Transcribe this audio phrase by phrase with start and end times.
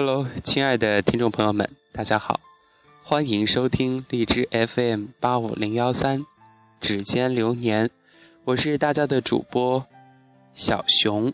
[0.00, 2.38] Hello，亲爱的听众朋友们，大家好，
[3.02, 6.24] 欢迎收听荔枝 FM 八五零幺三，
[6.80, 7.90] 指尖流年，
[8.44, 9.84] 我是大家的主播
[10.52, 11.32] 小熊，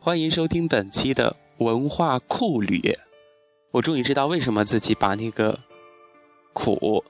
[0.00, 2.96] 欢迎收听本期的文化酷旅。
[3.72, 5.60] 我终于知道为什么自己把那个
[6.54, 7.04] 苦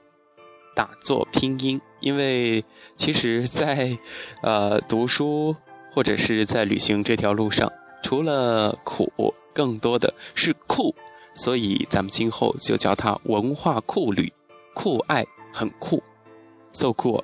[0.75, 2.65] 打作拼音，因为
[2.97, 3.97] 其实，在
[4.41, 5.55] 呃读书
[5.93, 7.71] 或者是在旅行这条路上，
[8.05, 9.33] 除了苦。
[9.51, 10.93] 更多的是酷，
[11.33, 14.31] 所以咱们今后就叫它文化酷旅，
[14.75, 16.03] 酷爱很酷
[16.73, 17.23] ，so cool。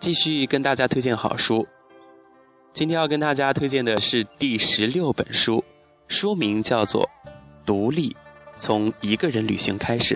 [0.00, 1.66] 继续跟大家推荐好书，
[2.72, 5.64] 今天要跟大家推荐的是第十六本书，
[6.06, 7.02] 书名叫做
[7.66, 8.16] 《独立：
[8.60, 10.14] 从一个人旅行开始》。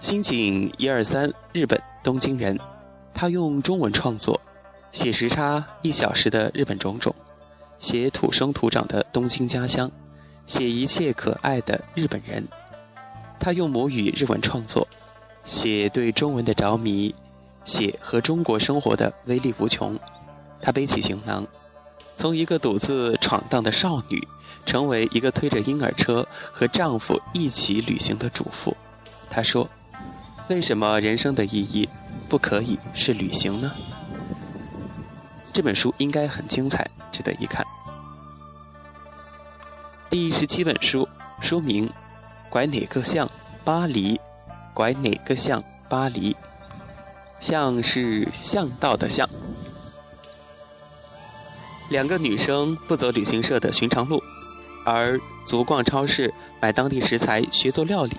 [0.00, 2.58] 新井一二三，日本东京人，
[3.12, 4.40] 他用中文创作，
[4.90, 7.14] 写时差一小时的日本种种。
[7.78, 9.90] 写土生土长的东京家乡，
[10.46, 12.46] 写一切可爱的日本人。
[13.38, 14.88] 他用母语日文创作，
[15.44, 17.14] 写对中文的着迷，
[17.64, 19.98] 写和中国生活的威力无穷。
[20.62, 21.46] 他背起行囊，
[22.16, 24.18] 从一个独自闯荡的少女，
[24.64, 28.74] 成为一个推着婴儿车和丈夫一起旅行的主妇。
[29.28, 29.68] 他说
[30.48, 31.86] ：“为什么人生的意义
[32.28, 33.74] 不可以是旅行呢？”
[35.54, 37.64] 这本书应该很精彩，值得一看。
[40.10, 41.08] 第十七本书，
[41.40, 41.88] 书名
[42.50, 43.30] 《拐哪个巷？
[43.62, 44.16] 巴黎》，
[44.74, 45.62] 拐哪个巷？
[45.88, 46.36] 巴黎，
[47.38, 49.28] 巷是巷道的巷。
[51.88, 54.20] 两个女生不走旅行社的寻常路，
[54.84, 58.16] 而足逛超市，买当地食材学做料理；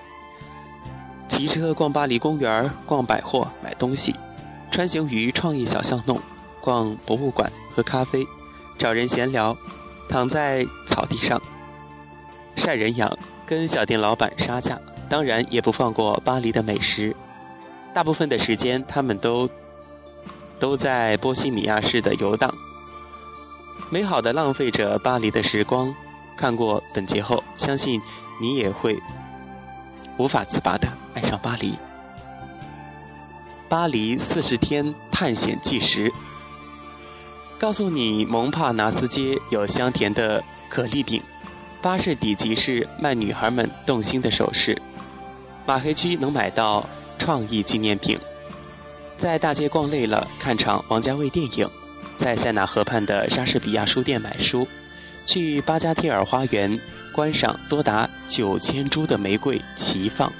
[1.28, 4.16] 骑车逛巴黎公园，逛百货买东西，
[4.70, 6.18] 穿行于创意小巷弄。
[6.66, 8.26] 逛博物馆、喝咖啡、
[8.76, 9.56] 找人闲聊，
[10.08, 11.40] 躺在草地上
[12.56, 14.76] 晒人痒，跟小店老板杀价，
[15.08, 17.14] 当然也不放过巴黎的美食。
[17.94, 19.48] 大部分的时间，他们都
[20.58, 22.52] 都在波西米亚式的游荡，
[23.88, 25.94] 美好的浪费着巴黎的时光。
[26.36, 28.02] 看过本节后，相信
[28.40, 29.00] 你也会
[30.18, 31.78] 无法自拔的爱上巴黎。
[33.68, 36.12] 巴黎四十天探险纪实。
[37.58, 41.22] 告诉你，蒙帕纳斯街有香甜的可丽饼，
[41.80, 44.76] 巴士底集市卖女孩们动心的首饰，
[45.64, 46.86] 马黑区能买到
[47.18, 48.18] 创意纪念品，
[49.16, 51.68] 在大街逛累了，看场王家卫电影，
[52.14, 54.68] 在塞纳河畔的莎士比亚书店买书，
[55.24, 56.78] 去巴加提尔花园
[57.10, 60.30] 观赏多达九千株的玫瑰齐放，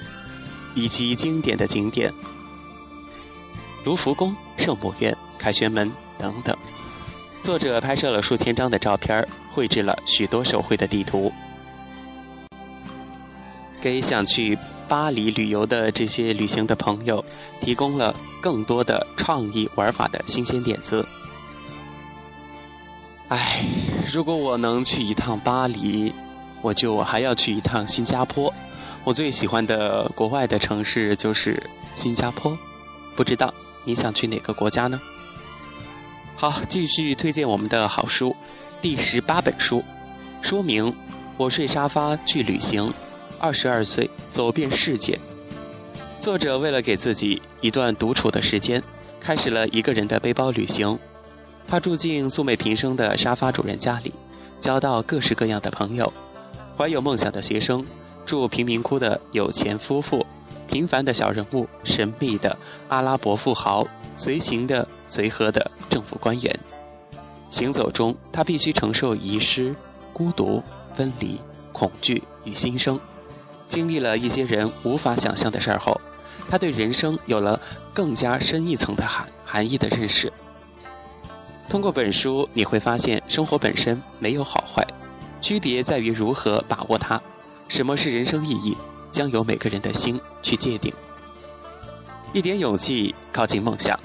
[0.75, 2.13] 以及经典的景点，
[3.83, 6.55] 卢浮宫、圣母院、凯旋门等等。
[7.47, 11.31] 作者拍摄了数千张的照片，绘制了许多手绘的地图，
[13.79, 14.59] 给想去
[14.89, 17.23] 巴黎旅游的这些旅行的朋友
[17.61, 21.07] 提供了更多的创意玩法的新鲜点子。
[23.29, 23.63] 唉，
[24.11, 26.11] 如果我能去一趟巴黎，
[26.61, 28.53] 我就还要去一趟新加坡。
[29.05, 31.63] 我最喜欢的国外的城市就是
[31.95, 32.57] 新加坡，
[33.15, 33.53] 不知道
[33.85, 34.99] 你想去哪个国家呢？
[36.39, 38.35] 好，继续推荐我们的好书，
[38.79, 39.83] 第十八本书，
[40.39, 40.85] 书名
[41.35, 42.89] 《我睡沙发去旅行》，
[43.39, 45.19] 二十二岁走遍世界。
[46.19, 48.83] 作者为了给自己一段独处的时间，
[49.19, 50.99] 开始了一个人的背包旅行。
[51.67, 54.13] 他住进素昧平生的沙发主人家里，
[54.59, 56.13] 交到各式各样的朋友，
[56.77, 57.83] 怀有梦想的学生，
[58.27, 60.23] 住贫民窟的有钱夫妇，
[60.67, 62.57] 平凡的小人物，神秘的
[62.89, 63.87] 阿拉伯富豪。
[64.13, 66.59] 随行的、随和的政府官员，
[67.51, 69.75] 行走中，他必须承受遗失、
[70.11, 70.63] 孤独、
[70.95, 71.39] 分离、
[71.71, 72.99] 恐惧与新生。
[73.67, 76.01] 经历了一些人无法想象的事儿后，
[76.49, 77.61] 他对人生有了
[77.93, 80.33] 更加深一层的含含义的认识。
[81.69, 84.83] 通过本书，你会发现，生活本身没有好坏，
[85.39, 87.21] 区别在于如何把握它。
[87.67, 88.75] 什么是人生意义，
[89.17, 90.93] 将由每个人的心去界定。
[92.33, 93.99] 一点勇气，靠近梦想，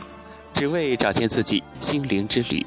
[0.55, 2.65] 只为找见自己心灵之旅。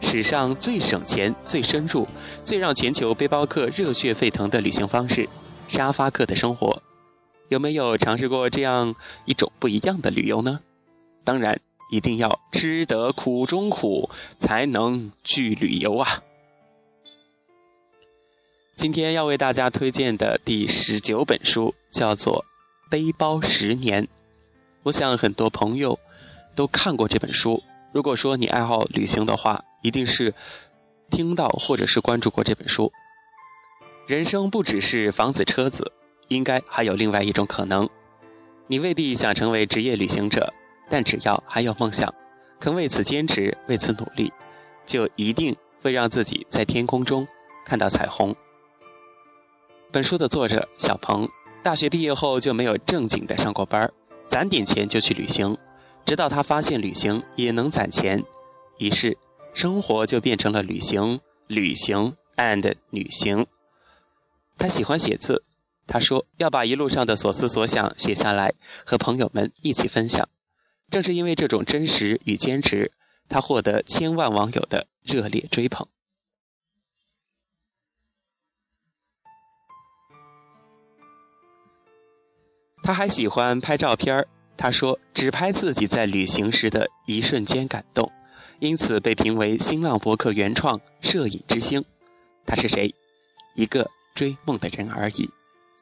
[0.00, 2.08] 史上最省钱、最深入、
[2.46, 5.28] 最让全球背包客热血沸腾的旅行方式——
[5.68, 6.82] 沙发客的生活。
[7.50, 8.94] 有没有尝试过这样
[9.26, 10.60] 一种不一样的旅游呢？
[11.24, 11.60] 当然，
[11.90, 14.08] 一定要吃得苦中苦，
[14.38, 16.22] 才能去旅游啊！
[18.76, 22.44] 今天要为大家推荐的第十九本书叫做
[22.90, 24.04] 《背包十年》。
[24.82, 26.00] 我想很多朋友
[26.56, 27.62] 都看过这本书。
[27.92, 30.34] 如果说你爱好旅行的话，一定是
[31.10, 32.90] 听到或者是关注过这本书。
[34.06, 35.92] 人生不只是房子车子，
[36.28, 37.88] 应该还有另外一种可能。
[38.66, 40.52] 你未必想成为职业旅行者，
[40.88, 42.12] 但只要还有梦想，
[42.58, 44.32] 肯为此坚持，为此努力，
[44.86, 47.28] 就一定会让自己在天空中
[47.64, 48.34] 看到彩虹。
[49.92, 51.28] 本书的作者小鹏，
[51.62, 53.90] 大学毕业后就没有正经的上过班
[54.28, 55.56] 攒点钱就去旅行，
[56.04, 58.24] 直到他发现旅行也能攒钱，
[58.78, 59.16] 于是
[59.54, 63.46] 生活就变成了旅行、旅行 and 旅行。
[64.58, 65.42] 他喜欢写字，
[65.86, 68.54] 他说要把一路上的所思所想写下来，
[68.84, 70.28] 和朋友们一起分享。
[70.90, 72.90] 正是因为这种真实与坚持，
[73.28, 75.86] 他获得千万网友的热烈追捧。
[82.82, 84.28] 他还喜欢拍照片儿。
[84.54, 88.12] 他说：“只拍自己在旅行时的一瞬间感动，
[88.60, 91.84] 因此被评为新浪博客原创摄影之星。”
[92.46, 92.94] 他是谁？
[93.54, 95.30] 一个追梦的人而已。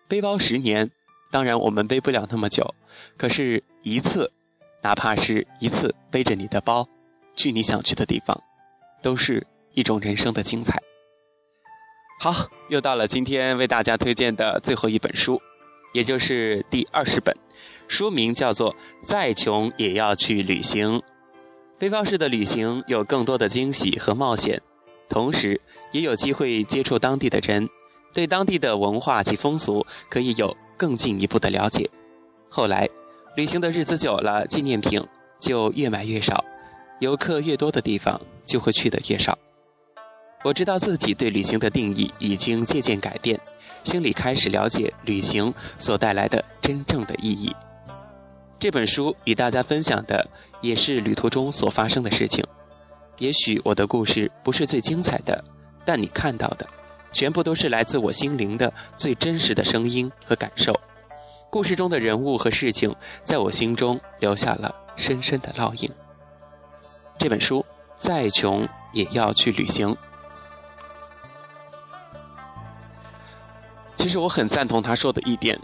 [0.09, 0.91] 背包十年，
[1.31, 2.75] 当然我们背不了那么久，
[3.19, 4.33] 可是一次，
[4.83, 6.89] 哪怕是一次背着你的包，
[7.35, 8.41] 去你想去的地方，
[9.03, 10.81] 都是一种人生的精彩。
[12.21, 15.43] 好，又到了今天为大家推荐的最后一本书。
[15.93, 17.37] 也就是第二十本，
[17.89, 18.73] 书名叫做
[19.03, 20.99] 《再穷也要去旅行》。
[21.79, 24.61] 背包式的旅行有更多的惊喜和冒险，
[25.09, 25.61] 同时
[25.93, 27.69] 也有机会接触当地的人，
[28.13, 31.89] 对当地的文化及风俗可以有更进一步的了解。
[32.49, 32.89] 后来，
[33.37, 35.03] 旅行的日子久了，纪念品
[35.41, 36.45] 就越买越少，
[36.99, 39.39] 游客越多的地方就会去的越少。
[40.43, 43.39] 我知道自己对旅行的定义已经渐渐改变。
[43.85, 47.55] 心里开始了解旅行所带来的真正的意义。
[48.59, 50.29] 这本书与大家分享的
[50.61, 52.45] 也是旅途中所发生的事情。
[53.19, 55.43] 也许我的故事不是最精彩的，
[55.85, 56.67] 但你看到的，
[57.11, 60.79] 全部都是来自我心灵的最真实的声音和感受。
[61.51, 62.95] 故事中的人物和事情，
[63.25, 65.91] 在我心中留下了深深的烙印。
[67.19, 67.65] 这本书
[67.97, 69.97] 再穷也要去旅行。
[74.01, 75.61] 其实我很赞同他说的一点，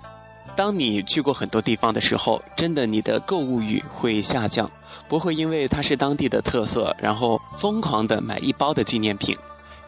[0.55, 4.71] 当你去过很多地方的时候，真的你的购物欲会下降，
[5.09, 9.35] 不会因为它是当地的特色，然后疯狂的买一包的纪念品。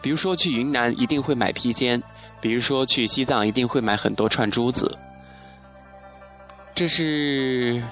[0.01, 2.01] 比如说去云南一定会买披肩，
[2.41, 4.97] 比如说去西藏一定会买很多串珠子。
[6.73, 7.83] 这是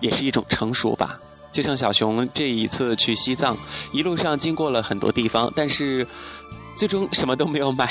[0.00, 1.20] 也是一种成熟吧。
[1.52, 3.54] 就像小熊这一次去西藏，
[3.92, 6.06] 一路上经过了很多地方，但是。
[6.76, 7.88] 最终什么都没有买，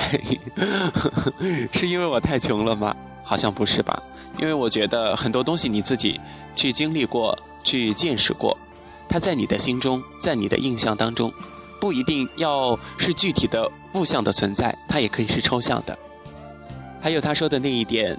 [1.74, 2.96] 是因为我太穷了吗？
[3.24, 4.04] 好像不是吧，
[4.38, 6.22] 因为我觉得很多东西你自己
[6.56, 8.56] 去经历过、去见识过，
[9.10, 11.34] 它在你的心中，在你的印象当中，
[11.80, 15.98] 不一定要是具体的物象的存在，它也可以是抽象的。
[17.02, 18.16] 还有他说的那一点，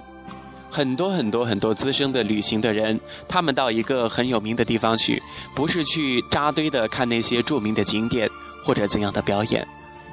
[0.69, 2.99] 很多很多很多资深的旅行的人，
[3.29, 5.23] 他们到一个很有名的地方去，
[5.55, 8.29] 不是去扎堆的看那些著名的景点
[8.61, 9.65] 或者怎样的表演。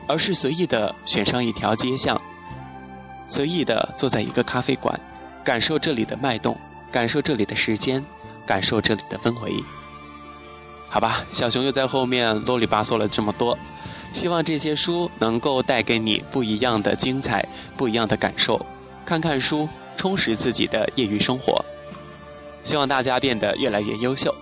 [0.06, 2.20] 而是随意的选上一条街巷，
[3.26, 4.98] 随意的坐在一个咖啡馆，
[5.42, 6.56] 感受这里的脉动，
[6.90, 8.04] 感受这里的时间，
[8.46, 9.52] 感受这里的氛围。
[10.88, 13.58] 好吧，小熊又在后面啰里吧嗦了这么多，
[14.12, 17.44] 希望这些书能够带给你不一样的精彩，
[17.76, 18.64] 不一样的感受。
[19.04, 21.64] 看看书，充实自己的业余生活。
[22.62, 24.34] 希望大家变得越来越优秀。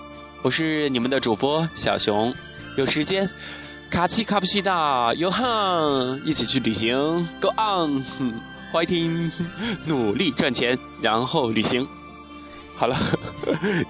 [0.42, 2.34] 我是你们的主播小熊，
[2.76, 3.28] 有时间。
[3.92, 6.96] 卡奇卡布西达，哟哈，一起去旅行
[7.42, 9.30] ，Go on，fighting，
[9.84, 11.86] 努力赚钱，然后旅行。
[12.74, 12.96] 好了，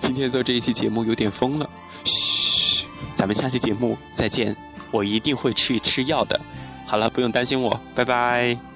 [0.00, 1.70] 今天做这一期节目有点疯了，
[2.04, 4.56] 嘘，咱们下期节目再见，
[4.90, 6.38] 我一定会去吃药的。
[6.84, 8.71] 好了，不用担心我，拜拜。